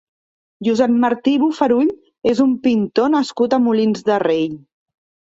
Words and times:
Josep 0.67 0.93
Martí 1.01 1.33
i 1.37 1.41
Bofarull 1.41 1.91
és 2.31 2.41
un 2.45 2.55
pintor 2.63 3.11
nascut 3.17 3.53
a 3.53 3.61
Molins 3.67 4.01
de 4.09 4.17
Rei. 4.25 4.49